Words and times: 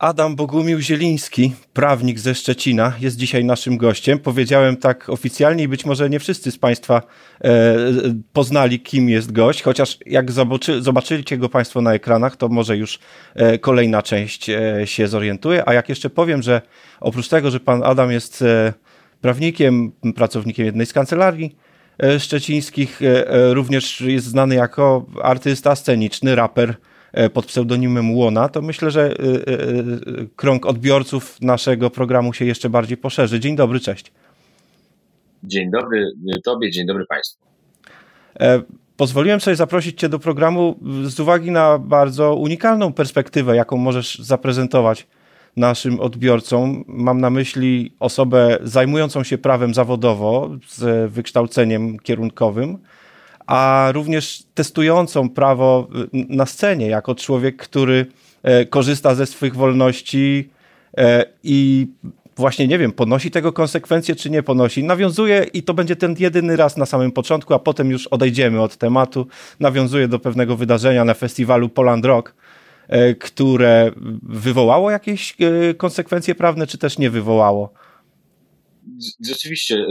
Adam 0.00 0.36
Bogumił 0.36 0.80
Zieliński, 0.80 1.52
prawnik 1.72 2.18
ze 2.18 2.34
Szczecina, 2.34 2.92
jest 3.00 3.16
dzisiaj 3.16 3.44
naszym 3.44 3.76
gościem. 3.76 4.18
Powiedziałem 4.18 4.76
tak 4.76 5.08
oficjalnie 5.08 5.64
i 5.64 5.68
być 5.68 5.84
może 5.84 6.10
nie 6.10 6.20
wszyscy 6.20 6.50
z 6.50 6.58
Państwa 6.58 7.02
e, 7.44 7.76
poznali, 8.32 8.80
kim 8.80 9.08
jest 9.08 9.32
gość, 9.32 9.62
chociaż 9.62 9.98
jak 10.06 10.32
zobaczy, 10.32 10.82
zobaczycie 10.82 11.38
go 11.38 11.48
Państwo 11.48 11.80
na 11.80 11.94
ekranach, 11.94 12.36
to 12.36 12.48
może 12.48 12.76
już 12.76 12.98
e, 13.34 13.58
kolejna 13.58 14.02
część 14.02 14.50
e, 14.50 14.82
się 14.84 15.08
zorientuje. 15.08 15.68
A 15.68 15.74
jak 15.74 15.88
jeszcze 15.88 16.10
powiem, 16.10 16.42
że 16.42 16.62
oprócz 17.00 17.28
tego, 17.28 17.50
że 17.50 17.60
Pan 17.60 17.82
Adam 17.84 18.12
jest 18.12 18.42
e, 18.42 18.72
prawnikiem, 19.20 19.92
pracownikiem 20.16 20.66
jednej 20.66 20.86
z 20.86 20.92
kancelarii 20.92 21.56
e, 22.02 22.20
szczecińskich, 22.20 23.02
e, 23.02 23.54
również 23.54 24.00
jest 24.00 24.26
znany 24.26 24.54
jako 24.54 25.06
artysta 25.22 25.76
sceniczny, 25.76 26.34
raper, 26.34 26.74
pod 27.32 27.46
pseudonimem 27.46 28.16
Łona, 28.16 28.48
to 28.48 28.62
myślę, 28.62 28.90
że 28.90 29.02
e, 29.02 29.12
e, 29.12 29.14
krąg 30.36 30.66
odbiorców 30.66 31.40
naszego 31.40 31.90
programu 31.90 32.32
się 32.32 32.44
jeszcze 32.44 32.70
bardziej 32.70 32.96
poszerzy. 32.96 33.40
Dzień 33.40 33.56
dobry, 33.56 33.80
cześć. 33.80 34.12
Dzień 35.44 35.70
dobry 35.70 36.12
Tobie, 36.44 36.70
dzień 36.70 36.86
dobry 36.86 37.06
Państwu. 37.06 37.46
Pozwoliłem 38.96 39.40
sobie 39.40 39.56
zaprosić 39.56 40.00
Cię 40.00 40.08
do 40.08 40.18
programu 40.18 40.78
z 41.04 41.20
uwagi 41.20 41.50
na 41.50 41.78
bardzo 41.78 42.34
unikalną 42.34 42.92
perspektywę, 42.92 43.56
jaką 43.56 43.76
możesz 43.76 44.18
zaprezentować 44.18 45.06
naszym 45.56 46.00
odbiorcom. 46.00 46.84
Mam 46.86 47.20
na 47.20 47.30
myśli 47.30 47.94
osobę 48.00 48.58
zajmującą 48.62 49.24
się 49.24 49.38
prawem 49.38 49.74
zawodowo 49.74 50.50
z 50.68 51.12
wykształceniem 51.12 51.98
kierunkowym, 51.98 52.78
a 53.50 53.88
również 53.92 54.42
testującą 54.54 55.28
prawo 55.28 55.88
y, 56.14 56.26
na 56.28 56.46
scenie, 56.46 56.86
jako 56.86 57.14
człowiek, 57.14 57.56
który 57.56 58.06
e, 58.42 58.66
korzysta 58.66 59.14
ze 59.14 59.26
swych 59.26 59.56
wolności 59.56 60.50
e, 60.96 61.24
i 61.42 61.86
właśnie 62.36 62.66
nie 62.66 62.78
wiem, 62.78 62.92
ponosi 62.92 63.30
tego 63.30 63.52
konsekwencje, 63.52 64.16
czy 64.16 64.30
nie 64.30 64.42
ponosi. 64.42 64.84
Nawiązuje 64.84 65.46
i 65.52 65.62
to 65.62 65.74
będzie 65.74 65.96
ten 65.96 66.16
jedyny 66.18 66.56
raz 66.56 66.76
na 66.76 66.86
samym 66.86 67.12
początku, 67.12 67.54
a 67.54 67.58
potem 67.58 67.90
już 67.90 68.06
odejdziemy 68.06 68.62
od 68.62 68.76
tematu. 68.76 69.26
Nawiązuje 69.60 70.08
do 70.08 70.18
pewnego 70.18 70.56
wydarzenia 70.56 71.04
na 71.04 71.14
festiwalu 71.14 71.68
Poland 71.68 72.04
Rock, 72.04 72.34
e, 72.88 73.14
które 73.14 73.92
wywołało 74.22 74.90
jakieś 74.90 75.36
konsekwencje 75.76 76.34
prawne, 76.34 76.66
czy 76.66 76.78
też 76.78 76.98
nie 76.98 77.10
wywołało? 77.10 77.72
Rzeczywiście, 79.26 79.86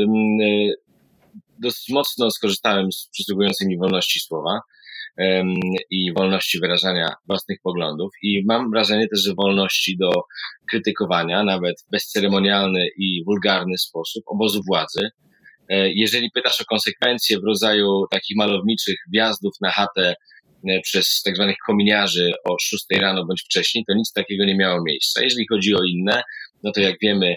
dosyć 1.61 1.89
mocno 1.89 2.31
skorzystałem 2.31 2.91
z 2.91 3.09
przysługującej 3.11 3.67
mi 3.67 3.77
wolności 3.77 4.19
słowa 4.19 4.59
i 5.89 6.13
wolności 6.13 6.59
wyrażania 6.59 7.13
własnych 7.27 7.59
poglądów 7.63 8.11
i 8.23 8.43
mam 8.45 8.71
wrażenie 8.71 9.07
też, 9.07 9.19
że 9.23 9.33
wolności 9.33 9.97
do 9.97 10.09
krytykowania, 10.69 11.43
nawet 11.43 11.81
w 11.81 11.91
bezceremonialny 11.91 12.87
i 12.97 13.23
wulgarny 13.25 13.77
sposób 13.77 14.23
obozu 14.27 14.61
władzy. 14.67 15.09
E, 15.69 15.91
jeżeli 15.93 16.31
pytasz 16.31 16.61
o 16.61 16.65
konsekwencje 16.65 17.39
w 17.39 17.43
rodzaju 17.43 18.05
takich 18.11 18.37
malowniczych 18.37 18.95
wjazdów 19.13 19.53
na 19.61 19.71
chatę 19.71 20.15
e, 20.69 20.79
przez 20.81 21.21
tak 21.25 21.35
zwanych 21.35 21.57
kominiarzy 21.65 22.31
o 22.49 22.55
6 22.61 22.85
rano 22.91 23.25
bądź 23.25 23.41
wcześniej, 23.41 23.83
to 23.87 23.93
nic 23.93 24.13
takiego 24.13 24.45
nie 24.45 24.55
miało 24.55 24.83
miejsca. 24.83 25.23
Jeżeli 25.23 25.47
chodzi 25.47 25.75
o 25.75 25.83
inne, 25.83 26.21
no 26.63 26.71
to 26.71 26.81
jak 26.81 26.95
wiemy, 27.01 27.35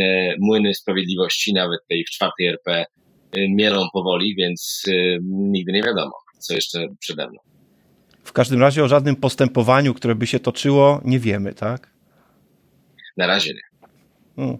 e, 0.00 0.34
młyny 0.38 0.74
sprawiedliwości, 0.74 1.52
nawet 1.52 1.80
tej 1.88 2.04
w 2.04 2.10
czwartej 2.10 2.46
RP, 2.46 2.84
mielą 3.36 3.86
powoli, 3.92 4.34
więc 4.34 4.82
y, 4.88 5.18
nigdy 5.22 5.72
nie 5.72 5.82
wiadomo, 5.82 6.12
co 6.38 6.54
jeszcze 6.54 6.86
przede 6.98 7.28
mną. 7.28 7.38
W 8.24 8.32
każdym 8.32 8.60
razie 8.60 8.84
o 8.84 8.88
żadnym 8.88 9.16
postępowaniu, 9.16 9.94
które 9.94 10.14
by 10.14 10.26
się 10.26 10.40
toczyło, 10.40 11.00
nie 11.04 11.18
wiemy, 11.18 11.54
tak? 11.54 11.90
Na 13.16 13.26
razie 13.26 13.54
nie. 13.54 13.88
Hmm. 14.36 14.58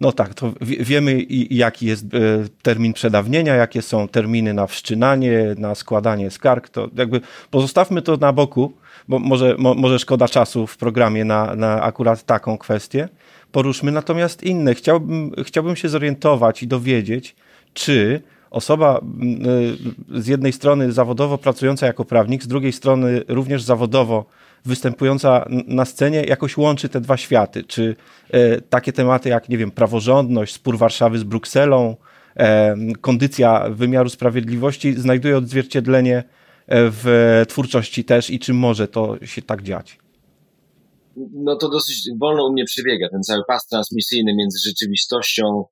No 0.00 0.12
tak, 0.12 0.34
to 0.34 0.52
wiemy 0.60 1.26
jaki 1.50 1.86
jest 1.86 2.04
e, 2.04 2.18
termin 2.62 2.92
przedawnienia, 2.92 3.54
jakie 3.54 3.82
są 3.82 4.08
terminy 4.08 4.54
na 4.54 4.66
wszczynanie, 4.66 5.54
na 5.58 5.74
składanie 5.74 6.30
skarg, 6.30 6.68
to 6.68 6.90
jakby 6.96 7.20
pozostawmy 7.50 8.02
to 8.02 8.16
na 8.16 8.32
boku, 8.32 8.72
bo 9.08 9.18
może, 9.18 9.56
może 9.58 9.98
szkoda 9.98 10.28
czasu 10.28 10.66
w 10.66 10.76
programie 10.76 11.24
na, 11.24 11.54
na 11.54 11.82
akurat 11.82 12.22
taką 12.22 12.58
kwestię. 12.58 13.08
Poruszmy 13.52 13.92
natomiast 13.92 14.42
inne. 14.42 14.74
Chciałbym, 14.74 15.32
chciałbym 15.44 15.76
się 15.76 15.88
zorientować 15.88 16.62
i 16.62 16.66
dowiedzieć, 16.66 17.36
czy 17.76 18.22
osoba 18.50 19.00
y, 20.14 20.20
z 20.22 20.26
jednej 20.26 20.52
strony 20.52 20.92
zawodowo 20.92 21.38
pracująca 21.38 21.86
jako 21.86 22.04
prawnik, 22.04 22.42
z 22.42 22.48
drugiej 22.48 22.72
strony 22.72 23.22
również 23.28 23.62
zawodowo 23.62 24.24
występująca 24.64 25.48
na 25.66 25.84
scenie 25.84 26.24
jakoś 26.24 26.56
łączy 26.56 26.88
te 26.88 27.00
dwa 27.00 27.16
światy? 27.16 27.64
Czy 27.64 27.96
y, 28.34 28.62
takie 28.70 28.92
tematy 28.92 29.28
jak, 29.28 29.48
nie 29.48 29.58
wiem, 29.58 29.70
praworządność, 29.70 30.54
spór 30.54 30.78
Warszawy 30.78 31.18
z 31.18 31.24
Brukselą, 31.24 31.96
kondycja 33.00 33.68
wymiaru 33.70 34.08
sprawiedliwości 34.08 34.94
znajduje 34.94 35.36
odzwierciedlenie 35.36 36.24
w 36.68 37.42
twórczości 37.48 38.04
też 38.04 38.30
i 38.30 38.38
czy 38.38 38.54
może 38.54 38.88
to 38.88 39.26
się 39.26 39.42
tak 39.42 39.62
dziać? 39.62 39.98
No 41.34 41.56
to 41.56 41.68
dosyć 41.68 42.10
wolno 42.20 42.46
u 42.46 42.52
mnie 42.52 42.64
przebiega 42.64 43.08
ten 43.08 43.22
cały 43.22 43.42
pas 43.48 43.66
transmisyjny 43.66 44.34
między 44.34 44.58
rzeczywistością 44.68 45.64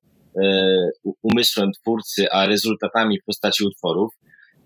umysłem 1.21 1.71
twórcy, 1.71 2.31
a 2.31 2.45
rezultatami 2.45 3.19
w 3.19 3.25
postaci 3.25 3.63
utworów, 3.63 4.13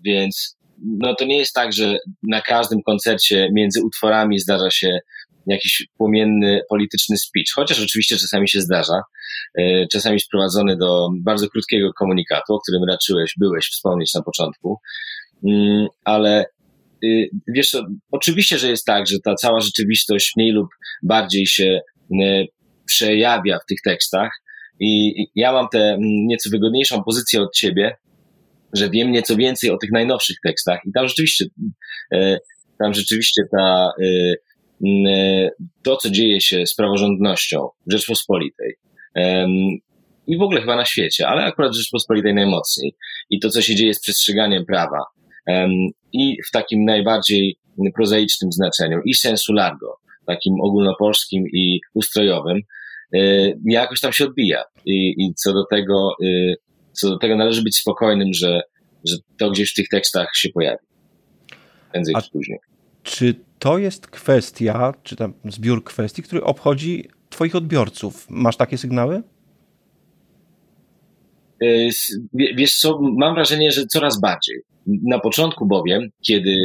więc 0.04 0.56
no 0.82 1.14
to 1.14 1.24
nie 1.24 1.38
jest 1.38 1.54
tak, 1.54 1.72
że 1.72 1.98
na 2.22 2.40
każdym 2.40 2.82
koncercie 2.82 3.48
między 3.52 3.84
utworami 3.84 4.38
zdarza 4.38 4.70
się 4.70 4.98
jakiś 5.46 5.86
płomienny 5.98 6.60
polityczny 6.68 7.16
speech, 7.16 7.46
chociaż 7.54 7.82
oczywiście 7.82 8.16
czasami 8.16 8.48
się 8.48 8.60
zdarza, 8.60 9.02
e, 9.58 9.86
czasami 9.86 10.20
sprowadzony 10.20 10.76
do 10.76 11.08
bardzo 11.20 11.48
krótkiego 11.48 11.92
komunikatu, 11.92 12.54
o 12.54 12.60
którym 12.60 12.84
raczyłeś, 12.88 13.34
byłeś 13.38 13.68
wspomnieć 13.68 14.14
na 14.14 14.22
początku, 14.22 14.80
mm, 15.44 15.86
ale 16.04 16.44
y, 17.04 17.30
wiesz, 17.48 17.76
oczywiście, 18.10 18.58
że 18.58 18.70
jest 18.70 18.86
tak, 18.86 19.06
że 19.06 19.16
ta 19.24 19.34
cała 19.34 19.60
rzeczywistość 19.60 20.32
mniej 20.36 20.52
lub 20.52 20.68
bardziej 21.02 21.46
się 21.46 21.80
e, 22.22 22.44
przejawia 22.86 23.58
w 23.58 23.66
tych 23.66 23.78
tekstach, 23.84 24.30
i 24.80 25.26
ja 25.34 25.52
mam 25.52 25.68
tę 25.68 25.96
nieco 26.00 26.50
wygodniejszą 26.50 27.02
pozycję 27.02 27.42
od 27.42 27.54
ciebie, 27.54 27.96
że 28.72 28.90
wiem 28.90 29.12
nieco 29.12 29.36
więcej 29.36 29.70
o 29.70 29.76
tych 29.76 29.92
najnowszych 29.92 30.36
tekstach. 30.44 30.80
I 30.86 30.92
tam 30.92 31.08
rzeczywiście, 31.08 31.44
e, 32.12 32.38
tam 32.78 32.94
rzeczywiście 32.94 33.42
ta, 33.50 33.92
e, 34.02 34.34
e, 35.10 35.50
to, 35.82 35.96
co 35.96 36.10
dzieje 36.10 36.40
się 36.40 36.66
z 36.66 36.74
praworządnością 36.74 37.68
Rzeczpospolitej 37.86 38.74
i 40.26 40.38
w 40.38 40.42
ogóle 40.42 40.60
chyba 40.60 40.76
na 40.76 40.84
świecie, 40.84 41.28
ale 41.28 41.44
akurat 41.44 41.74
Rzeczpospolitej 41.74 42.34
najmocniej. 42.34 42.94
I 43.30 43.40
to, 43.40 43.50
co 43.50 43.62
się 43.62 43.74
dzieje 43.74 43.94
z 43.94 44.00
przestrzeganiem 44.00 44.66
prawa 44.66 45.04
i 46.12 46.36
w 46.48 46.50
takim 46.50 46.84
najbardziej 46.84 47.56
prozaicznym 47.94 48.52
znaczeniu 48.52 49.00
i 49.04 49.14
sensu 49.14 49.52
largo, 49.52 49.96
takim 50.26 50.60
ogólnopolskim 50.60 51.44
i 51.54 51.80
ustrojowym, 51.94 52.60
jakoś 53.64 54.00
tam 54.00 54.12
się 54.12 54.24
odbija. 54.24 54.64
I, 54.86 55.14
i 55.18 55.34
co 55.34 55.52
do 55.52 55.64
tego, 55.70 56.10
y, 56.24 56.54
co 56.92 57.08
do 57.08 57.18
tego 57.18 57.36
należy 57.36 57.62
być 57.62 57.76
spokojnym, 57.76 58.34
że, 58.34 58.60
że 59.04 59.16
to 59.38 59.50
gdzieś 59.50 59.70
w 59.70 59.74
tych 59.74 59.88
tekstach 59.88 60.28
się 60.34 60.48
pojawi. 60.48 60.84
Prędzej 61.92 62.14
czy 62.24 62.30
później. 62.30 62.58
Czy 63.02 63.34
to 63.58 63.78
jest 63.78 64.06
kwestia, 64.06 64.94
czy 65.02 65.16
tam 65.16 65.34
zbiór 65.44 65.84
kwestii, 65.84 66.22
który 66.22 66.44
obchodzi 66.44 67.08
Twoich 67.28 67.56
odbiorców? 67.56 68.26
Masz 68.30 68.56
takie 68.56 68.78
sygnały? 68.78 69.22
Y, 71.62 71.90
wiesz 72.32 72.74
co, 72.76 72.98
mam 73.00 73.34
wrażenie, 73.34 73.72
że 73.72 73.86
coraz 73.86 74.20
bardziej. 74.20 74.56
Na 74.86 75.18
początku 75.18 75.66
bowiem, 75.66 76.08
kiedy 76.26 76.56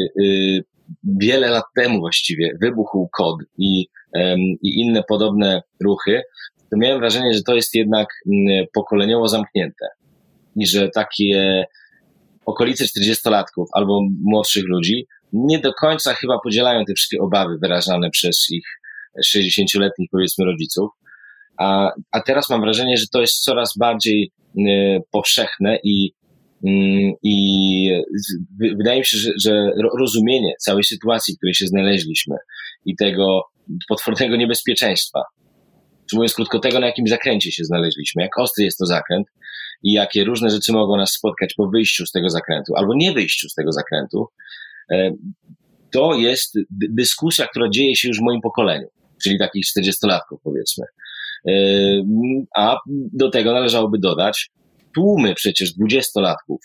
wiele 1.04 1.50
lat 1.50 1.64
temu 1.76 2.00
właściwie 2.00 2.58
wybuchł 2.62 3.10
kod 3.18 3.36
i 3.58 3.88
i 4.62 4.82
inne 4.82 5.04
podobne 5.04 5.62
ruchy, 5.84 6.22
to 6.72 6.78
miałem 6.78 7.00
wrażenie, 7.00 7.34
że 7.34 7.44
to 7.44 7.56
jest 7.56 7.76
jednak 7.76 8.08
mm, 8.32 8.66
pokoleniowo 8.74 9.28
zamknięte 9.28 9.88
i 10.56 10.68
że 10.68 10.90
takie 10.90 11.66
okolice 12.46 12.86
40-latków 12.86 13.66
albo 13.74 14.02
młodszych 14.24 14.64
ludzi 14.68 15.08
nie 15.34 15.60
do 15.60 15.74
końca 15.74 16.14
chyba 16.14 16.40
podzielają 16.44 16.86
te 16.86 16.94
wszystkie 16.94 17.20
obawy 17.20 17.58
wyrażane 17.62 18.10
przez 18.10 18.48
ich 18.52 18.66
60-letnich 19.36 20.10
powiedzmy 20.12 20.46
rodziców. 20.46 20.90
A, 21.58 21.92
a 22.12 22.22
teraz 22.22 22.50
mam 22.50 22.62
wrażenie, 22.62 22.98
że 22.98 23.06
to 23.14 23.22
jest 23.22 23.44
coraz 23.44 23.78
bardziej 23.78 24.32
y, 24.58 24.62
powszechne 25.12 25.80
i, 25.84 26.12
y, 26.66 26.70
i 27.24 27.90
wydaje 28.60 29.00
mi 29.00 29.06
się, 29.06 29.18
że, 29.18 29.32
że 29.44 29.72
rozumienie 30.00 30.54
całej 30.60 30.84
sytuacji, 30.84 31.34
w 31.34 31.38
której 31.38 31.54
się 31.54 31.68
znaleźliśmy 31.68 32.36
i 32.86 32.96
tego, 32.96 33.42
potwornego 33.90 34.36
niebezpieczeństwa. 34.36 35.22
Czy 36.10 36.16
mówiąc 36.16 36.34
krótko, 36.34 36.60
tego, 36.60 36.80
na 36.80 36.88
jakim 36.88 37.08
zakręcie 37.08 37.52
się 37.52 37.64
znaleźliśmy, 37.64 38.24
jak 38.24 38.40
ostry 38.40 38.66
jest 38.66 38.78
to 38.78 38.86
zakręt 38.86 39.28
i 39.84 39.94
jakie 39.94 40.24
różne 40.24 40.50
rzeczy 40.50 40.74
mogą 40.74 40.98
nas 40.98 41.12
spotkać 41.12 41.54
po 41.54 41.68
wyjściu 41.68 42.06
z 42.06 42.12
tego 42.12 42.30
zakrętu 42.30 42.76
albo 42.76 42.94
nie 42.96 43.12
wyjściu 43.12 43.50
z 43.50 43.54
tego 43.54 43.72
zakrętu, 43.72 44.28
e, 44.92 45.12
to 45.92 46.16
jest 46.16 46.58
dyskusja, 46.72 47.48
która 47.48 47.70
dzieje 47.70 47.96
się 47.96 48.08
już 48.08 48.20
w 48.20 48.24
moim 48.24 48.42
pokoleniu. 48.42 48.88
czyli 49.24 49.40
takich 49.40 49.66
40-latków 49.66 50.38
powiedzmy. 50.44 50.86
A 52.56 52.78
do 53.14 53.30
tego 53.30 53.54
należałoby 53.54 54.00
dodać 54.00 54.52
tłumy 54.96 55.36
przecież 55.36 55.74
dwudziestolatków, 55.74 56.62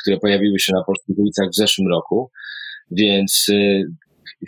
które 0.00 0.18
pojawiły 0.18 0.58
się 0.58 0.72
na 0.72 0.84
polskich 0.84 1.18
ulicach 1.18 1.48
w 1.52 1.56
zeszłym 1.56 1.88
roku, 1.88 2.30
więc 2.90 3.46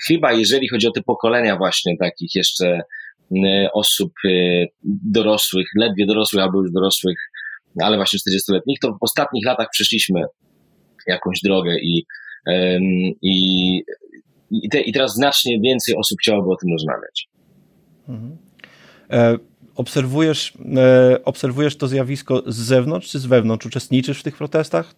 chyba 0.09 0.33
jeżeli 0.33 0.69
chodzi 0.69 0.87
o 0.87 0.91
te 0.91 1.03
pokolenia 1.03 1.57
właśnie 1.57 1.97
takich 1.99 2.35
jeszcze 2.35 2.81
osób 3.73 4.13
dorosłych, 4.85 5.67
ledwie 5.77 6.07
dorosłych 6.07 6.43
albo 6.43 6.63
już 6.63 6.73
dorosłych, 6.73 7.19
ale 7.83 7.97
właśnie 7.97 8.19
40-letnich, 8.19 8.79
to 8.81 8.93
w 8.93 8.97
ostatnich 9.01 9.47
latach 9.47 9.69
przeszliśmy 9.73 10.21
jakąś 11.07 11.41
drogę 11.45 11.77
i, 11.83 12.05
i, 13.23 13.83
i, 14.51 14.69
te, 14.69 14.81
i 14.81 14.93
teraz 14.93 15.15
znacznie 15.15 15.61
więcej 15.61 15.97
osób 15.97 16.19
chciałoby 16.21 16.51
o 16.51 16.57
tym 16.57 16.73
rozmawiać. 16.73 17.29
Mhm. 18.09 18.37
E, 19.11 19.39
obserwujesz, 19.75 20.53
e, 20.77 21.25
obserwujesz 21.25 21.77
to 21.77 21.89
zjawisko 21.89 22.43
z 22.47 22.57
zewnątrz 22.57 23.11
czy 23.11 23.19
z 23.19 23.27
wewnątrz? 23.27 23.67
Uczestniczysz 23.67 24.21
w 24.21 24.23
tych 24.23 24.37
protestach? 24.37 24.95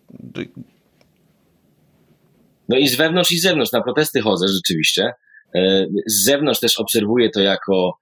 No 2.69 2.77
i 2.77 2.89
z 2.89 2.97
wewnątrz 2.97 3.33
i 3.33 3.39
z 3.39 3.43
zewnątrz. 3.43 3.73
Na 3.73 3.83
protesty 3.83 4.21
chodzę 4.21 4.47
rzeczywiście. 4.49 5.13
E, 5.55 5.87
z 6.07 6.25
zewnątrz 6.25 6.61
też 6.61 6.81
obserwuję 6.81 7.31
to 7.31 7.41
jako 7.41 7.99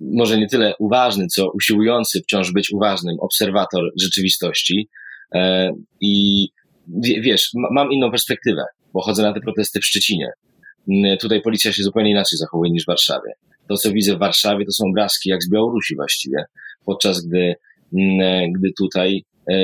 może 0.00 0.38
nie 0.38 0.48
tyle 0.48 0.74
uważny, 0.78 1.26
co 1.26 1.50
usiłujący 1.50 2.20
wciąż 2.22 2.52
być 2.52 2.72
uważnym 2.72 3.16
obserwator 3.20 3.82
rzeczywistości. 4.00 4.88
E, 5.34 5.72
I 6.00 6.48
wiesz, 7.20 7.50
mam 7.54 7.92
inną 7.92 8.10
perspektywę, 8.10 8.64
bo 8.92 9.00
chodzę 9.00 9.22
na 9.22 9.32
te 9.32 9.40
protesty 9.40 9.80
w 9.80 9.84
Szczecinie. 9.84 10.30
Mm, 10.88 11.18
tutaj 11.18 11.40
policja 11.40 11.72
się 11.72 11.82
zupełnie 11.82 12.10
inaczej 12.10 12.38
zachowuje 12.38 12.70
niż 12.70 12.84
w 12.84 12.86
Warszawie. 12.86 13.32
To, 13.68 13.76
co 13.76 13.92
widzę 13.92 14.16
w 14.16 14.18
Warszawie, 14.18 14.64
to 14.64 14.72
są 14.72 14.84
obrazki 14.90 15.30
jak 15.30 15.42
z 15.42 15.50
Białorusi 15.50 15.96
właściwie, 15.96 16.44
podczas 16.86 17.26
gdy, 17.26 17.54
mm, 17.98 18.52
gdy 18.52 18.70
tutaj 18.78 19.24
e, 19.50 19.54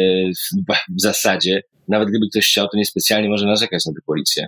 w 0.97 1.01
zasadzie, 1.01 1.63
nawet 1.89 2.09
gdyby 2.09 2.29
ktoś 2.29 2.47
chciał, 2.47 2.69
to 2.69 2.77
niespecjalnie 2.77 3.29
może 3.29 3.47
narzekać 3.47 3.87
na 3.87 3.93
tę 3.93 4.01
policję. 4.07 4.47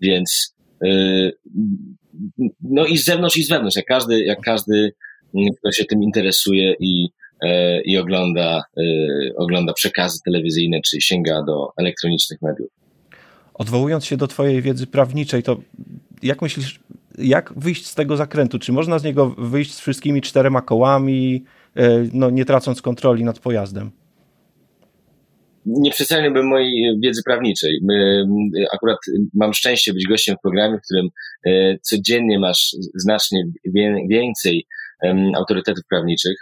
Więc 0.00 0.54
e, 0.84 1.30
no 2.60 2.86
i 2.86 2.98
z 2.98 3.04
zewnątrz 3.04 3.36
i 3.36 3.44
z 3.44 3.48
wewnątrz, 3.48 3.76
jak 3.76 3.86
każdy, 3.86 4.24
jak 4.24 4.40
każdy, 4.40 4.92
mm, 5.34 5.54
kto 5.58 5.72
się 5.72 5.84
tym 5.84 6.02
interesuje 6.02 6.74
i, 6.80 7.08
e, 7.44 7.80
i 7.82 7.98
ogląda, 7.98 8.62
e, 8.76 8.82
ogląda 9.36 9.72
przekazy 9.72 10.18
telewizyjne, 10.24 10.80
czy 10.80 11.00
sięga 11.00 11.42
do 11.42 11.68
elektronicznych 11.76 12.42
mediów. 12.42 12.68
Odwołując 13.54 14.04
się 14.04 14.16
do 14.16 14.26
Twojej 14.26 14.62
wiedzy 14.62 14.86
prawniczej, 14.86 15.42
to 15.42 15.60
jak 16.22 16.42
myślisz, 16.42 16.80
jak 17.18 17.52
wyjść 17.56 17.86
z 17.86 17.94
tego 17.94 18.16
zakrętu? 18.16 18.58
Czy 18.58 18.72
można 18.72 18.98
z 18.98 19.04
niego 19.04 19.34
wyjść 19.38 19.74
z 19.74 19.80
wszystkimi 19.80 20.22
czterema 20.22 20.62
kołami, 20.62 21.44
e, 21.76 22.08
no, 22.12 22.30
nie 22.30 22.44
tracąc 22.44 22.82
kontroli 22.82 23.24
nad 23.24 23.38
pojazdem? 23.38 23.90
Nie 25.66 25.90
przeceniłbym 25.90 26.48
mojej 26.48 26.98
wiedzy 27.02 27.22
prawniczej. 27.24 27.80
Akurat 28.72 28.98
mam 29.34 29.54
szczęście 29.54 29.92
być 29.92 30.06
gościem 30.06 30.36
w 30.36 30.42
programie, 30.42 30.78
w 30.78 30.82
którym 30.82 31.08
e, 31.46 31.78
codziennie 31.78 32.38
masz 32.38 32.76
znacznie 32.94 33.42
więcej 34.08 34.66
autorytetów 35.36 35.84
prawniczych. 35.88 36.36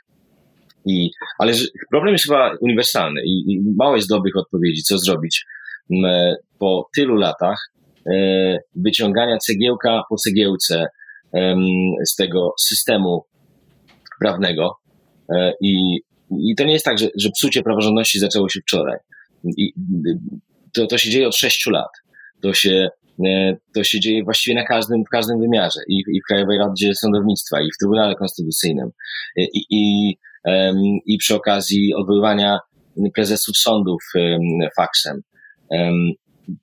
I, 0.86 1.10
ale 1.38 1.52
problem 1.90 2.12
jest 2.12 2.24
chyba 2.24 2.56
uniwersalny 2.60 3.20
i, 3.24 3.60
mało 3.76 3.96
jest 3.96 4.08
dobrych 4.08 4.36
odpowiedzi, 4.36 4.82
co 4.82 4.98
zrobić 4.98 5.44
po 6.58 6.88
tylu 6.96 7.14
latach 7.14 7.70
e, 8.06 8.58
wyciągania 8.76 9.38
cegiełka 9.38 10.02
po 10.08 10.16
cegiełce 10.16 10.86
z 12.04 12.16
tego 12.16 12.54
systemu 12.58 13.24
prawnego 14.20 14.76
e, 15.30 15.52
i 15.60 16.00
i 16.38 16.54
to 16.54 16.64
nie 16.64 16.72
jest 16.72 16.84
tak, 16.84 16.98
że, 16.98 17.08
że 17.16 17.30
psucie 17.30 17.62
praworządności 17.62 18.18
zaczęło 18.18 18.48
się 18.48 18.60
wczoraj. 18.60 18.98
I 19.44 19.72
to, 20.72 20.86
to 20.86 20.98
się 20.98 21.10
dzieje 21.10 21.28
od 21.28 21.36
sześciu 21.36 21.70
lat. 21.70 21.90
To 22.42 22.54
się, 22.54 22.88
e, 23.26 23.56
to 23.74 23.84
się 23.84 24.00
dzieje 24.00 24.24
właściwie 24.24 24.56
na 24.56 24.64
każdym, 24.64 25.04
w 25.04 25.08
każdym 25.08 25.40
wymiarze. 25.40 25.80
I, 25.88 26.02
i 26.08 26.20
w 26.20 26.26
Krajowej 26.28 26.58
Radzie 26.58 26.94
Sądownictwa, 26.94 27.60
i 27.60 27.68
w 27.74 27.78
Trybunale 27.80 28.14
Konstytucyjnym, 28.14 28.90
i, 29.36 29.64
i, 29.70 30.16
i 31.06 31.18
przy 31.18 31.34
okazji 31.34 31.94
odwoływania 31.94 32.58
prezesów 33.14 33.56
sądów 33.56 34.02
faksem. 34.76 35.22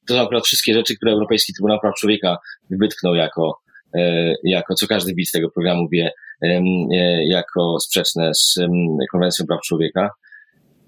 To 0.07 0.13
są 0.13 0.21
akurat 0.21 0.45
wszystkie 0.45 0.73
rzeczy, 0.73 0.95
które 0.95 1.11
Europejski 1.11 1.53
Trybunał 1.53 1.79
Praw 1.79 1.95
Człowieka 1.95 2.37
wytknął 2.69 3.15
jako, 3.15 3.59
e, 3.93 4.33
jako 4.43 4.75
co 4.75 4.87
każdy 4.87 5.13
widz 5.15 5.31
tego 5.31 5.49
programu 5.51 5.89
wie, 5.89 6.11
e, 6.41 6.61
jako 7.25 7.79
sprzeczne 7.79 8.31
z 8.33 8.59
Konwencją 9.11 9.45
Praw 9.45 9.59
Człowieka. 9.61 10.09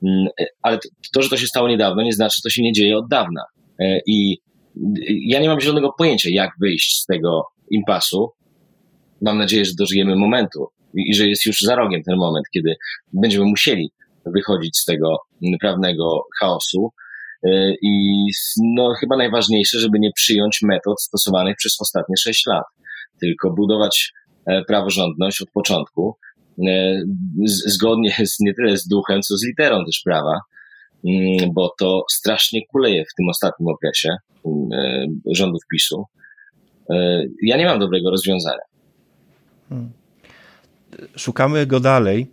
Mm, 0.03 0.27
e, 0.39 0.45
ale 0.61 0.79
to, 1.13 1.21
że 1.21 1.29
to 1.29 1.37
się 1.37 1.47
stało 1.47 1.69
niedawno, 1.69 2.03
nie 2.03 2.13
znaczy, 2.13 2.35
że 2.35 2.41
to 2.43 2.49
się 2.49 2.63
nie 2.63 2.71
dzieje 2.71 2.97
od 2.97 3.07
dawna. 3.09 3.43
E, 3.79 3.99
I 4.07 4.37
ja 5.05 5.39
nie 5.39 5.49
mam 5.49 5.61
zielonego 5.61 5.93
pojęcia, 5.97 6.29
jak 6.31 6.51
wyjść 6.61 7.01
z 7.01 7.05
tego 7.05 7.43
impasu. 7.69 8.31
Mam 9.21 9.37
nadzieję, 9.37 9.65
że 9.65 9.71
dożyjemy 9.77 10.15
momentu 10.15 10.67
i 10.93 11.15
że 11.15 11.27
jest 11.27 11.45
już 11.45 11.59
za 11.59 11.75
rogiem 11.75 12.03
ten 12.03 12.17
moment, 12.17 12.45
kiedy 12.53 12.75
będziemy 13.13 13.45
musieli 13.45 13.91
wychodzić 14.25 14.77
z 14.77 14.85
tego 14.85 15.17
prawnego 15.61 16.23
chaosu. 16.39 16.89
E, 17.43 17.73
I 17.81 18.25
no, 18.63 18.93
chyba 18.99 19.17
najważniejsze, 19.17 19.79
żeby 19.79 19.99
nie 19.99 20.11
przyjąć 20.15 20.59
metod 20.61 21.01
stosowanych 21.01 21.55
przez 21.57 21.81
ostatnie 21.81 22.17
sześć 22.17 22.45
lat, 22.45 22.65
tylko 23.21 23.53
budować 23.53 24.13
praworządność 24.67 25.41
od 25.41 25.51
początku 25.51 26.17
zgodnie 27.45 28.15
z, 28.25 28.39
nie 28.39 28.53
tyle 28.53 28.77
z 28.77 28.87
duchem, 28.87 29.21
co 29.21 29.37
z 29.37 29.45
literą 29.45 29.85
też 29.85 30.01
prawa, 30.05 30.39
mm, 31.05 31.53
bo 31.53 31.73
to 31.79 32.03
strasznie 32.11 32.61
kuleje 32.67 33.03
w 33.05 33.15
tym 33.17 33.29
ostatnim 33.29 33.67
okresie 33.67 34.09
mm, 34.45 34.71
e, 34.73 35.35
rządów 35.35 35.61
PiSu. 35.71 36.05
E, 36.89 37.23
ja 37.43 37.57
nie 37.57 37.65
mam 37.65 37.79
dobrego 37.79 38.09
rozwiązania. 38.11 38.63
Hmm. 39.69 39.91
Szukamy 41.15 41.65
go 41.65 41.79
dalej. 41.79 42.27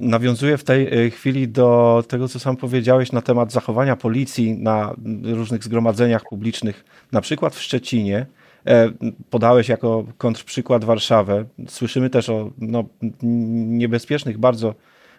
Nawiązuję 0.00 0.58
w 0.58 0.64
tej 0.64 1.10
chwili 1.10 1.48
do 1.48 2.02
tego, 2.08 2.28
co 2.28 2.38
sam 2.38 2.56
powiedziałeś 2.56 3.12
na 3.12 3.22
temat 3.22 3.52
zachowania 3.52 3.96
policji 3.96 4.58
na 4.58 4.94
różnych 5.22 5.64
zgromadzeniach 5.64 6.22
publicznych, 6.30 6.84
na 7.12 7.20
przykład 7.20 7.54
w 7.54 7.62
Szczecinie. 7.62 8.26
E, 8.66 8.92
podałeś 9.30 9.68
jako 9.68 10.06
kontrprzykład 10.18 10.84
Warszawę. 10.84 11.44
Słyszymy 11.68 12.10
też 12.10 12.28
o 12.28 12.52
no, 12.58 12.84
niebezpiecznych, 13.22 14.38
bardzo, 14.38 14.74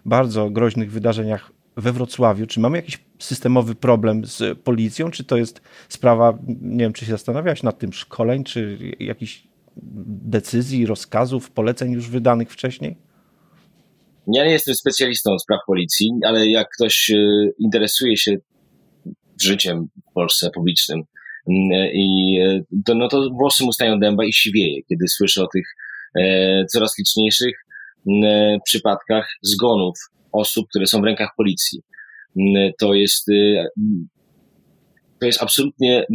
bardzo 0.05 0.49
groźnych 0.49 0.91
wydarzeniach 0.91 1.51
we 1.77 1.91
Wrocławiu. 1.91 2.47
Czy 2.47 2.59
mamy 2.59 2.77
jakiś 2.77 2.99
systemowy 3.19 3.75
problem 3.75 4.25
z 4.25 4.59
policją? 4.59 5.11
Czy 5.11 5.23
to 5.23 5.37
jest 5.37 5.61
sprawa, 5.89 6.37
nie 6.61 6.83
wiem, 6.83 6.93
czy 6.93 7.05
się 7.05 7.11
zastanawiałeś 7.11 7.63
nad 7.63 7.79
tym, 7.79 7.93
szkoleń, 7.93 8.43
czy 8.43 8.77
jakichś 8.99 9.43
decyzji, 10.07 10.85
rozkazów, 10.85 11.51
poleceń 11.51 11.91
już 11.91 12.09
wydanych 12.09 12.51
wcześniej? 12.51 12.97
Ja 14.27 14.45
nie 14.45 14.51
jestem 14.51 14.75
specjalistą 14.75 15.39
spraw 15.39 15.59
policji, 15.67 16.11
ale 16.25 16.47
jak 16.47 16.67
ktoś 16.69 17.11
e, 17.11 17.17
interesuje 17.59 18.17
się 18.17 18.35
życiem 19.41 19.87
w 20.09 20.13
Polsce 20.13 20.49
publicznym, 20.49 21.03
I 21.47 22.39
e, 22.39 22.61
to, 22.85 22.95
no 22.95 23.07
to 23.07 23.29
włosy 23.29 23.63
mu 23.63 23.73
stają 23.73 23.99
dęba 23.99 24.25
i 24.25 24.33
siwieje, 24.33 24.83
kiedy 24.89 25.07
słyszę 25.07 25.43
o 25.43 25.47
tych 25.47 25.65
e, 26.15 26.65
coraz 26.65 26.97
liczniejszych 26.99 27.55
mm, 28.07 28.23
e, 28.23 28.59
przypadkach 28.65 29.27
zgonów 29.41 29.95
osób, 30.31 30.67
które 30.69 30.87
są 30.87 31.01
w 31.01 31.03
rękach 31.03 31.29
policji. 31.37 31.81
Mm, 32.37 32.71
to 32.79 32.93
jest, 32.93 33.25
to 35.19 35.25
jest 35.25 35.43
absolutnie 35.43 36.05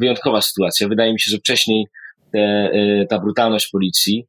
wyjątkowa 0.00 0.40
sytuacja. 0.40 0.88
Wydaje 0.88 1.12
mi 1.12 1.20
się, 1.20 1.30
że 1.30 1.38
wcześniej 1.38 1.86
te, 2.32 2.70
ta 3.08 3.18
brutalność 3.18 3.68
policji 3.72 4.26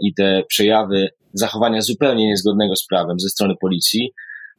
i 0.00 0.14
te 0.14 0.42
przejawy 0.48 1.08
zachowania 1.32 1.80
zupełnie 1.80 2.26
niezgodnego 2.26 2.76
z 2.76 2.86
prawem 2.86 3.20
ze 3.20 3.28
strony 3.28 3.54
policji, 3.60 4.12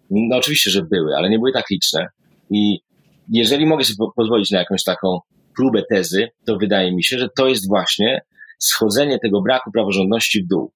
no 0.09 0.37
oczywiście, 0.37 0.71
że 0.71 0.81
były, 0.81 1.15
ale 1.17 1.29
nie 1.29 1.37
były 1.37 1.53
tak 1.53 1.69
liczne. 1.69 2.07
I 2.49 2.79
jeżeli 3.29 3.65
mogę 3.65 3.83
sobie 3.83 4.09
pozwolić 4.15 4.51
na 4.51 4.59
jakąś 4.59 4.83
taką 4.83 5.19
próbę 5.57 5.83
tezy, 5.89 6.27
to 6.45 6.57
wydaje 6.57 6.95
mi 6.95 7.03
się, 7.03 7.17
że 7.19 7.29
to 7.37 7.47
jest 7.47 7.67
właśnie 7.67 8.21
schodzenie 8.59 9.19
tego 9.19 9.41
braku 9.41 9.71
praworządności 9.71 10.43
w 10.43 10.47
dół. 10.47 10.71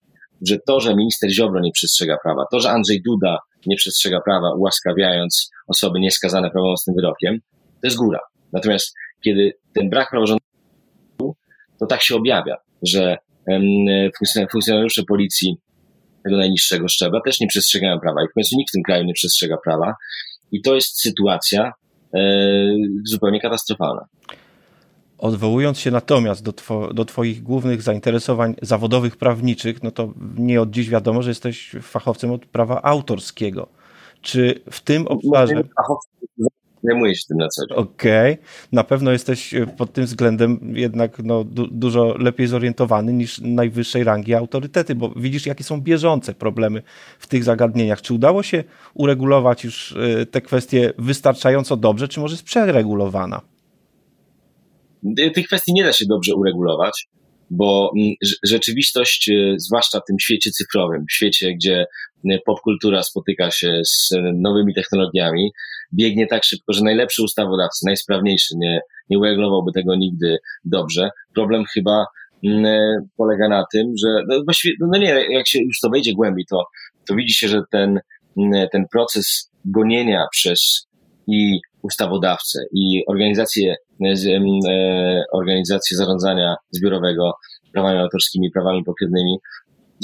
Że 0.48 0.58
to, 0.67 0.79
że 0.79 0.96
minister 0.96 1.29
Ziobro 1.29 1.60
nie 1.60 1.72
przestrzega 1.72 2.17
prawa, 2.24 2.46
to, 2.51 2.60
że 2.60 2.70
Andrzej 2.70 3.01
Duda 3.01 3.39
nie 3.65 3.75
przestrzega 3.75 4.22
prawa, 4.22 4.53
ułaskawiając 4.53 5.51
osoby 5.67 6.00
nieskazane 6.00 6.51
prawomocnym 6.51 6.96
wyrokiem, 6.96 7.39
to 7.81 7.88
jest 7.88 7.98
góra. 7.98 8.20
Natomiast 8.53 8.96
kiedy 9.24 9.53
ten 9.74 9.89
brak 9.89 10.10
praworządności, 10.10 10.51
to 11.79 11.86
tak 11.86 12.01
się 12.01 12.15
objawia, 12.15 12.58
że 12.84 13.17
funkcjonariusze 14.51 15.03
policji 15.03 15.55
tego 16.24 16.38
najniższego 16.38 16.88
szczebla 16.88 17.20
też 17.25 17.39
nie 17.39 17.48
przestrzegają 17.48 18.00
prawa 18.00 18.24
i 18.24 18.27
w 18.27 18.34
końcu 18.34 18.55
nikt 18.58 18.72
w 18.72 18.74
tym 18.74 18.84
kraju 18.84 19.03
nie 19.03 19.13
przestrzega 19.13 19.58
prawa. 19.65 19.93
I 20.51 20.62
to 20.62 20.75
jest 20.75 21.01
sytuacja, 21.01 21.74
zupełnie 23.03 23.41
katastrofalna. 23.41 24.06
Odwołując 25.18 25.80
się 25.80 25.91
natomiast 25.91 26.44
do, 26.44 26.53
two, 26.53 26.94
do 26.94 27.06
Twoich 27.06 27.44
głównych 27.44 27.82
zainteresowań 27.82 28.56
zawodowych, 28.62 29.18
prawniczych, 29.18 29.84
no 29.84 29.91
to 29.91 30.13
nie 30.38 30.62
od 30.62 30.70
dziś 30.70 30.89
wiadomo, 30.89 31.22
że 31.22 31.32
jesteś 31.32 31.75
fachowcem 31.82 32.32
od 32.32 32.46
prawa 32.46 32.82
autorskiego. 32.82 33.68
Czy 34.22 34.62
w 34.72 34.82
tym 34.82 35.08
obszarze. 35.08 35.63
Zajmuję 36.83 37.15
się 37.15 37.21
tym 37.27 37.38
na 37.38 37.47
co 37.47 37.67
dzień. 37.67 37.77
Okej. 37.77 38.33
Okay. 38.33 38.45
Na 38.71 38.83
pewno 38.83 39.11
jesteś 39.11 39.53
e, 39.53 39.67
pod 39.67 39.93
tym 39.93 40.05
względem 40.05 40.73
jednak 40.75 41.19
no, 41.23 41.43
du 41.43 41.67
dużo 41.67 42.17
lepiej 42.17 42.47
zorientowany 42.47 43.13
niż 43.13 43.39
najwyższej 43.41 44.03
rangi 44.03 44.33
autorytety, 44.33 44.95
bo 44.95 45.09
widzisz, 45.15 45.45
jakie 45.45 45.63
są 45.63 45.81
bieżące 45.81 46.33
problemy 46.33 46.81
w 47.19 47.27
tych 47.27 47.43
zagadnieniach. 47.43 48.01
Czy 48.01 48.13
udało 48.13 48.43
się 48.43 48.63
uregulować 48.93 49.63
już 49.63 49.95
e, 49.97 50.25
te 50.25 50.41
kwestie 50.41 50.93
wystarczająco 50.97 51.77
dobrze, 51.77 52.07
czy 52.07 52.19
może 52.19 52.33
jest 52.33 52.43
przeregulowana? 52.43 53.41
Tych 55.33 55.47
kwestii 55.47 55.73
nie 55.73 55.83
da 55.83 55.93
się 55.93 56.05
dobrze 56.05 56.35
uregulować, 56.35 57.07
bo 57.50 57.91
mm, 57.97 58.13
rzeczywistość, 58.43 59.29
e, 59.29 59.55
zwłaszcza 59.57 60.00
w 60.00 60.05
tym 60.05 60.19
świecie 60.19 60.51
cyfrowym, 60.51 61.05
w 61.09 61.13
świecie, 61.13 61.53
gdzie 61.53 61.85
popkultura 62.45 63.03
spotyka 63.03 63.51
się 63.51 63.81
z 63.85 64.09
nowymi 64.33 64.73
technologiami, 64.73 65.51
biegnie 65.93 66.27
tak 66.27 66.43
szybko, 66.43 66.74
że 66.74 66.83
najlepszy 66.83 67.24
ustawodawca, 67.24 67.86
najsprawniejszy 67.86 68.53
nie, 68.57 68.81
nie 69.10 69.19
uregulowałby 69.19 69.71
tego 69.71 69.95
nigdy 69.95 70.38
dobrze. 70.65 71.10
Problem 71.36 71.65
chyba 71.65 72.05
mm, 72.43 72.65
e, 72.65 73.07
polega 73.17 73.50
na 73.50 73.65
tym, 73.74 73.93
że 73.98 74.07
no 74.27 74.43
właściwie, 74.43 74.75
no 74.79 74.98
nie, 74.98 75.25
jak 75.29 75.48
się 75.48 75.60
już 75.63 75.79
to 75.79 75.89
wejdzie 75.89 76.13
głębiej, 76.13 76.45
to, 76.50 76.63
to 77.07 77.15
widzi 77.15 77.33
się, 77.33 77.48
że 77.48 77.62
ten, 77.71 78.00
mm, 78.38 78.67
ten 78.71 78.86
proces 78.91 79.51
gonienia 79.65 80.25
przez 80.31 80.88
i 81.27 81.60
ustawodawcę 81.81 82.60
i 82.74 83.03
organizację, 83.07 83.75
e, 84.05 84.13
e, 84.69 85.24
organizację 85.33 85.98
zarządzania 85.98 86.55
zbiorowego 86.71 87.33
prawami 87.74 88.00
autorskimi, 88.00 88.51
prawami 88.51 88.83
pokrewnymi, 88.83 89.38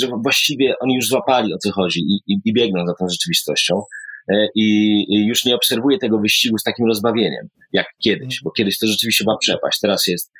że 0.01 0.07
właściwie 0.23 0.73
oni 0.79 0.95
już 0.95 1.07
złapali 1.07 1.53
o 1.53 1.57
co 1.57 1.71
chodzi 1.71 1.99
i, 1.99 2.33
i, 2.33 2.37
i 2.45 2.53
biegną 2.53 2.85
za 2.87 2.93
tą 2.93 3.09
rzeczywistością. 3.09 3.81
E, 4.29 4.47
i 4.55 5.25
już 5.27 5.45
nie 5.45 5.55
obserwuję 5.55 5.97
tego 5.97 6.19
wyścigu 6.19 6.57
z 6.57 6.63
takim 6.63 6.85
rozbawieniem, 6.85 7.49
jak 7.73 7.87
kiedyś, 7.99 8.41
bo 8.43 8.51
kiedyś 8.51 8.79
to 8.79 8.87
rzeczywiście 8.87 9.23
była 9.23 9.37
przepaść, 9.37 9.79
teraz 9.79 10.07
jest, 10.07 10.31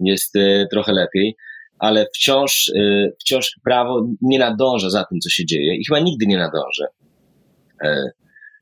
jest 0.00 0.36
e, 0.36 0.66
trochę 0.70 0.92
lepiej, 0.92 1.36
ale 1.78 2.06
wciąż, 2.14 2.72
e, 2.76 3.08
wciąż 3.20 3.56
prawo 3.64 4.06
nie 4.20 4.38
nadąża 4.38 4.90
za 4.90 5.04
tym, 5.04 5.20
co 5.20 5.30
się 5.30 5.46
dzieje 5.46 5.76
i 5.76 5.84
chyba 5.84 6.00
nigdy 6.00 6.26
nie 6.26 6.38
nadąży. 6.38 6.84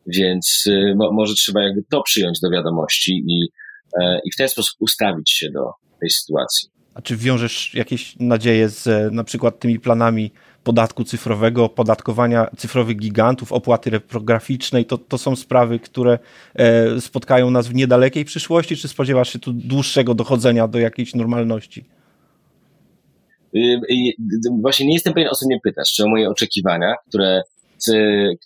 Więc 0.07 0.65
może 1.13 1.35
trzeba 1.35 1.63
jakby 1.63 1.83
to 1.91 2.03
przyjąć 2.03 2.41
do 2.41 2.51
wiadomości 2.51 3.25
i, 3.29 3.49
i 4.25 4.33
w 4.33 4.37
ten 4.37 4.49
sposób 4.49 4.77
ustawić 4.81 5.31
się 5.31 5.51
do 5.51 5.73
tej 6.01 6.11
sytuacji. 6.11 6.69
A 6.95 7.03
czy 7.03 7.17
wiążesz 7.17 7.75
jakieś 7.75 8.17
nadzieje 8.17 8.69
z 8.69 9.13
na 9.13 9.25
przykład 9.25 9.59
tymi 9.59 9.81
planami 9.81 10.31
podatku 10.65 11.05
cyfrowego, 11.05 11.65
opodatkowania 11.65 12.47
cyfrowych 12.57 12.97
gigantów, 12.97 13.53
opłaty 13.53 13.91
reprograficznej, 13.91 14.85
to, 14.85 14.99
to 14.99 15.19
są 15.19 15.37
sprawy, 15.37 15.79
które 15.79 16.19
e, 16.55 17.01
spotkają 17.01 17.51
nas 17.51 17.69
w 17.69 17.75
niedalekiej 17.75 18.25
przyszłości, 18.25 18.77
czy 18.77 18.89
spodziewasz 18.89 19.33
się 19.33 19.39
tu 19.39 19.53
dłuższego 19.53 20.15
dochodzenia 20.15 20.69
do 20.69 20.79
jakiejś 20.79 21.15
normalności? 21.15 21.85
Y, 23.57 23.81
y, 23.91 24.13
właśnie 24.61 24.87
nie 24.87 24.95
jestem 24.95 25.15
pewien, 25.15 25.29
o 25.29 25.35
co 25.35 25.47
mnie 25.47 25.59
pytasz, 25.65 25.93
czy 25.93 26.05
o 26.05 26.09
moje 26.09 26.29
oczekiwania, 26.29 26.95
które, 27.09 27.43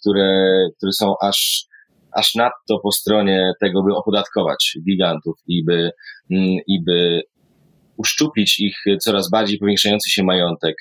które, 0.00 0.54
które 0.76 0.92
są 0.92 1.14
aż, 1.23 1.66
aż 2.12 2.35
nadto 2.35 2.78
po 2.83 2.92
stronie 2.92 3.52
tego, 3.61 3.83
by 3.83 3.94
opodatkować 3.94 4.78
gigantów 4.85 5.37
i 5.47 5.64
by, 5.64 5.90
mm, 6.30 6.56
i 6.66 6.83
by 6.85 7.23
uszczuplić 7.97 8.61
ich 8.61 8.76
coraz 9.00 9.30
bardziej 9.30 9.59
powiększający 9.59 10.11
się 10.11 10.23
majątek, 10.23 10.76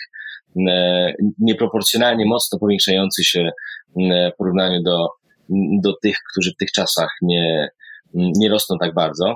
nieproporcjonalnie 1.40 2.26
mocno 2.26 2.60
powiększający 2.60 3.24
się 3.24 3.52
w 3.96 4.38
porównaniu 4.38 4.84
do, 4.84 5.08
do 5.84 5.94
tych, 6.02 6.18
którzy 6.32 6.52
w 6.52 6.58
tych 6.58 6.72
czasach 6.72 7.10
nie, 7.22 7.70
nie 8.14 8.50
rosną 8.50 8.78
tak 8.78 8.94
bardzo. 8.94 9.36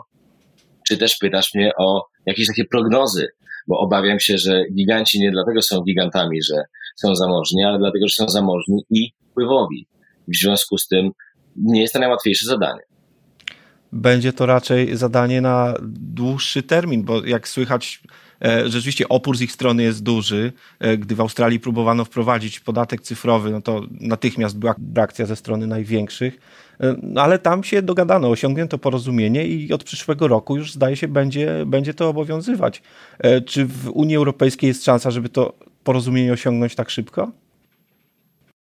Czy 0.87 0.97
też 0.97 1.15
pytasz 1.15 1.53
mnie 1.53 1.71
o 1.77 2.05
jakieś 2.25 2.47
takie 2.47 2.65
prognozy, 2.65 3.27
bo 3.67 3.79
obawiam 3.79 4.19
się, 4.19 4.37
że 4.37 4.63
giganci 4.75 5.19
nie 5.19 5.31
dlatego 5.31 5.61
są 5.61 5.81
gigantami, 5.81 6.43
że 6.43 6.63
są 6.95 7.15
zamożni, 7.15 7.63
ale 7.63 7.77
dlatego, 7.77 8.07
że 8.07 8.13
są 8.13 8.29
zamożni 8.29 8.85
i 8.89 9.11
wpływowi. 9.31 9.87
W 10.27 10.37
związku 10.37 10.77
z 10.77 10.87
tym 10.87 11.11
nie 11.55 11.81
jest 11.81 11.93
to 11.93 11.99
najłatwiejsze 11.99 12.45
zadanie 12.45 12.81
będzie 13.97 14.33
to 14.33 14.45
raczej 14.45 14.97
zadanie 14.97 15.41
na 15.41 15.73
dłuższy 15.89 16.63
termin, 16.63 17.03
bo 17.03 17.25
jak 17.25 17.47
słychać, 17.47 18.03
e, 18.45 18.69
rzeczywiście 18.69 19.09
opór 19.09 19.37
z 19.37 19.41
ich 19.41 19.51
strony 19.51 19.83
jest 19.83 20.03
duży. 20.03 20.53
E, 20.79 20.97
gdy 20.97 21.15
w 21.15 21.21
Australii 21.21 21.59
próbowano 21.59 22.05
wprowadzić 22.05 22.59
podatek 22.59 23.01
cyfrowy, 23.01 23.51
no 23.51 23.61
to 23.61 23.81
natychmiast 23.91 24.59
była 24.59 24.75
reakcja 24.95 25.25
ze 25.25 25.35
strony 25.35 25.67
największych. 25.67 26.39
E, 26.79 26.95
no 27.03 27.21
ale 27.21 27.39
tam 27.39 27.63
się 27.63 27.81
dogadano, 27.81 28.29
osiągnięto 28.29 28.77
porozumienie 28.77 29.47
i 29.47 29.73
od 29.73 29.83
przyszłego 29.83 30.27
roku 30.27 30.57
już 30.57 30.73
zdaje 30.73 30.95
się 30.95 31.07
będzie, 31.07 31.63
będzie 31.65 31.93
to 31.93 32.09
obowiązywać. 32.09 32.81
Czy 33.45 33.65
w 33.65 33.89
Unii 33.89 34.15
Europejskiej 34.15 34.67
jest 34.67 34.85
szansa, 34.85 35.11
żeby 35.11 35.29
to 35.29 35.53
porozumienie 35.83 36.33
osiągnąć 36.33 36.75
tak 36.75 36.89
szybko? 36.89 37.31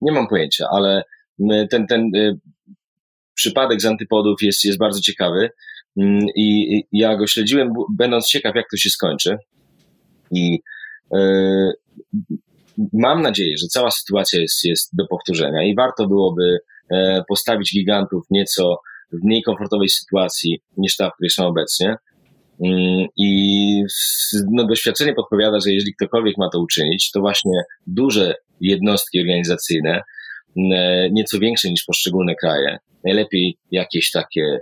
Nie 0.00 0.12
mam 0.12 0.29
pojęcia, 0.29 0.67
ale 0.73 1.02
ten, 1.71 1.87
ten 1.87 2.11
przypadek 3.35 3.81
z 3.81 3.85
antypodów 3.85 4.43
jest, 4.43 4.65
jest 4.65 4.79
bardzo 4.79 5.01
ciekawy 5.01 5.51
mm, 5.97 6.27
i 6.37 6.81
ja 6.93 7.17
go 7.17 7.27
śledziłem, 7.27 7.73
będąc 7.97 8.27
ciekaw, 8.27 8.55
jak 8.57 8.67
to 8.71 8.77
się 8.77 8.91
skończy. 8.91 9.37
I 10.31 10.61
yy, 11.12 11.73
mam 12.93 13.23
nadzieję, 13.23 13.57
że 13.59 13.67
cała 13.67 13.91
sytuacja 13.91 14.41
jest, 14.41 14.65
jest 14.65 14.97
do 14.97 15.07
powtórzenia 15.07 15.65
i 15.65 15.75
warto 15.75 16.09
byłoby 16.09 16.59
e, 16.91 17.23
postawić 17.29 17.73
gigantów 17.73 18.25
nieco 18.31 18.77
w 19.12 19.25
mniej 19.25 19.43
komfortowej 19.43 19.89
sytuacji 19.89 20.62
niż 20.77 20.97
ta, 20.97 21.11
w 21.11 21.15
której 21.15 21.31
są 21.31 21.47
obecnie. 21.47 21.97
Mm, 22.65 23.07
I 23.17 23.83
no, 24.51 24.67
doświadczenie 24.67 25.15
podpowiada, 25.15 25.61
że 25.61 25.73
jeżeli 25.73 25.95
ktokolwiek 25.95 26.39
ma 26.39 26.49
to 26.51 26.61
uczynić, 26.61 27.11
to 27.11 27.21
właśnie 27.21 27.62
duże 27.87 28.35
jednostki 28.61 29.21
organizacyjne, 29.21 30.03
nieco 31.11 31.38
większe 31.38 31.71
niż 31.71 31.85
poszczególne 31.85 32.35
kraje, 32.35 32.78
najlepiej 33.04 33.59
jakieś 33.71 34.11
takie 34.11 34.61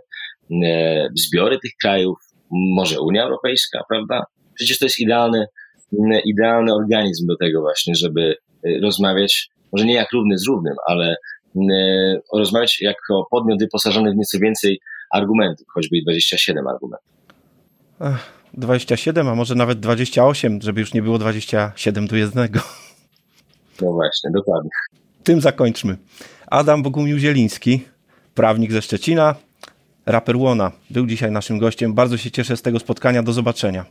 e, 0.64 1.08
zbiory 1.14 1.58
tych 1.58 1.72
krajów, 1.82 2.18
może 2.50 3.00
Unia 3.00 3.22
Europejska, 3.22 3.84
prawda? 3.88 4.24
Przecież 4.54 4.78
to 4.78 4.84
jest 4.84 5.00
idealny, 5.00 5.46
idealny 6.24 6.74
organizm 6.74 7.26
do 7.26 7.36
tego 7.36 7.60
właśnie, 7.60 7.94
żeby 7.94 8.36
e, 8.64 8.80
rozmawiać, 8.80 9.50
może 9.72 9.84
nie 9.84 9.94
jak 9.94 10.12
równy 10.12 10.38
z 10.38 10.46
równym, 10.46 10.74
ale 10.86 11.16
e, 11.56 12.20
rozmawiać 12.34 12.80
jako 12.80 13.26
podmiot 13.30 13.58
wyposażony 13.58 14.12
w 14.12 14.16
nieco 14.16 14.38
więcej 14.38 14.80
argumentów, 15.10 15.66
choćby 15.74 15.96
27 16.02 16.66
argumentów. 16.66 17.08
Ech, 18.00 18.40
27, 18.54 19.28
a 19.28 19.34
może 19.34 19.54
nawet 19.54 19.80
28, 19.80 20.62
żeby 20.62 20.80
już 20.80 20.94
nie 20.94 21.02
było 21.02 21.18
27 21.18 22.06
do 22.06 22.16
jednego. 22.16 22.60
No 23.82 23.92
właśnie, 23.92 24.30
dokładnie. 24.34 24.70
Tym 25.30 25.40
zakończmy. 25.40 25.96
Adam 26.46 26.82
Bogumił-Zieliński, 26.82 27.80
prawnik 28.34 28.72
ze 28.72 28.82
Szczecina, 28.82 29.34
raper 30.06 30.36
Łona. 30.36 30.72
Był 30.90 31.06
dzisiaj 31.06 31.30
naszym 31.30 31.58
gościem. 31.58 31.94
Bardzo 31.94 32.16
się 32.16 32.30
cieszę 32.30 32.56
z 32.56 32.62
tego 32.62 32.78
spotkania. 32.78 33.22
Do 33.22 33.32
zobaczenia. 33.32 33.84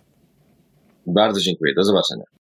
Bardzo 1.08 1.42
dziękuję. 1.42 1.74
Do 1.76 1.84
zobaczenia. 1.84 2.24